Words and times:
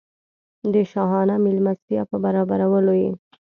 د 0.73 0.75
شاهانه 0.91 1.35
مېلمستیا 1.45 2.01
په 2.09 2.15
برابرولو 2.23 2.93
یې. 3.01 3.11